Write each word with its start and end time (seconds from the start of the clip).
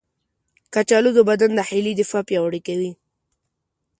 کچالو 0.73 1.09
د 1.17 1.19
بدن 1.29 1.51
داخلي 1.59 1.91
دفاع 2.01 2.23
پیاوړې 2.29 2.61
کوي. 2.67 2.91